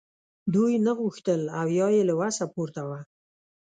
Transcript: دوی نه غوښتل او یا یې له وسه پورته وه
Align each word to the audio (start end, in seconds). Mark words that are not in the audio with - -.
دوی 0.53 0.73
نه 0.85 0.91
غوښتل 0.99 1.41
او 1.59 1.67
یا 1.79 1.87
یې 1.95 2.03
له 2.09 2.13
وسه 2.21 2.45
پورته 2.53 2.81
وه 2.89 2.99